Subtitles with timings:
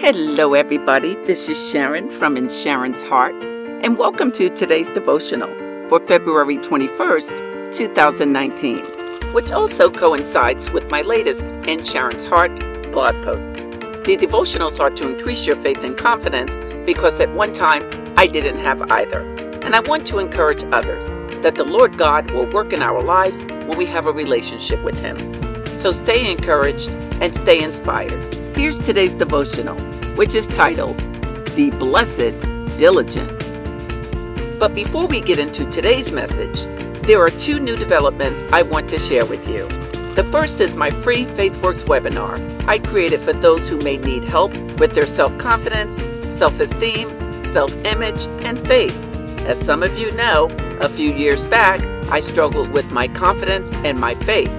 [0.00, 1.16] Hello, everybody.
[1.24, 3.44] This is Sharon from In Sharon's Heart,
[3.82, 5.48] and welcome to today's devotional
[5.88, 12.60] for February 21st, 2019, which also coincides with my latest In Sharon's Heart
[12.92, 13.56] blog post.
[13.56, 17.82] The devotionals are to increase your faith and confidence because at one time
[18.16, 19.22] I didn't have either.
[19.64, 21.10] And I want to encourage others
[21.42, 25.00] that the Lord God will work in our lives when we have a relationship with
[25.00, 25.66] Him.
[25.76, 26.90] So stay encouraged
[27.20, 28.37] and stay inspired.
[28.58, 29.78] Here's today's devotional,
[30.16, 30.98] which is titled
[31.54, 32.40] The Blessed
[32.76, 33.38] Diligent.
[34.58, 36.64] But before we get into today's message,
[37.06, 39.68] there are two new developments I want to share with you.
[40.16, 42.36] The first is my free FaithWorks webinar
[42.68, 46.02] I created for those who may need help with their self confidence,
[46.36, 47.08] self esteem,
[47.44, 48.96] self image, and faith.
[49.46, 50.46] As some of you know,
[50.80, 54.50] a few years back, I struggled with my confidence and my faith,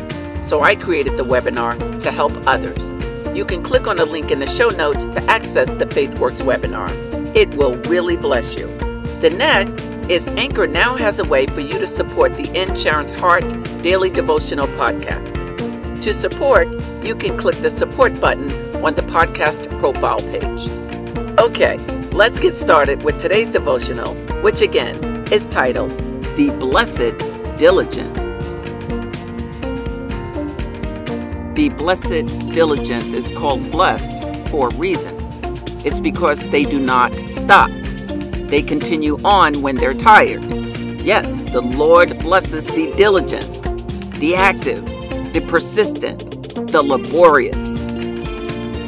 [0.41, 2.97] so I created the webinar to help others.
[3.35, 6.89] You can click on the link in the show notes to access the FaithWorks webinar.
[7.35, 8.67] It will really bless you.
[9.21, 13.13] The next is Anchor now has a way for you to support the In Sharon's
[13.13, 13.43] Heart
[13.83, 16.01] Daily Devotional Podcast.
[16.01, 16.67] To support,
[17.03, 18.49] you can click the support button
[18.83, 20.67] on the podcast profile page.
[21.39, 21.77] Okay,
[22.11, 25.91] let's get started with today's devotional, which again is titled
[26.35, 27.17] The Blessed
[27.59, 28.28] Diligent.
[31.59, 35.13] The blessed diligent is called blessed for a reason.
[35.83, 37.69] It's because they do not stop.
[38.47, 40.41] They continue on when they're tired.
[41.01, 43.45] Yes, the Lord blesses the diligent,
[44.21, 44.85] the active,
[45.33, 46.19] the persistent,
[46.71, 47.81] the laborious.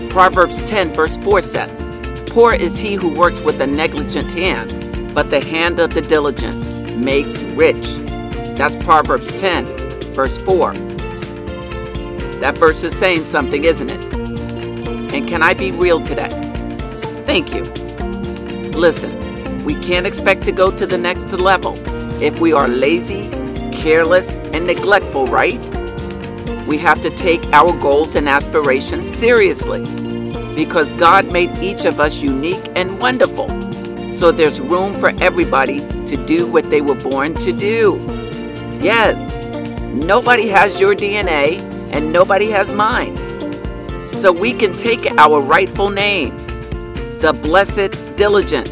[0.10, 1.92] Proverbs 10, verse 4 says,
[2.28, 6.96] Poor is he who works with a negligent hand, but the hand of the diligent
[6.98, 7.98] makes rich.
[8.56, 9.66] That's Proverbs 10,
[10.14, 10.91] verse 4.
[12.42, 14.04] That verse is saying something, isn't it?
[15.14, 16.30] And can I be real today?
[17.28, 17.62] Thank you.
[18.72, 21.76] Listen, we can't expect to go to the next level
[22.20, 23.30] if we are lazy,
[23.72, 25.60] careless, and neglectful, right?
[26.68, 29.84] We have to take our goals and aspirations seriously
[30.56, 33.50] because God made each of us unique and wonderful.
[34.14, 37.98] So there's room for everybody to do what they were born to do.
[38.82, 39.46] Yes,
[39.94, 43.16] nobody has your DNA and nobody has mine.
[44.14, 46.38] So we can take our rightful name,
[47.20, 48.70] the blessed diligent.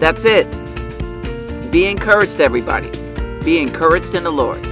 [0.00, 0.46] That's it.
[1.70, 2.90] Be encouraged, everybody.
[3.44, 4.71] Be encouraged in the Lord.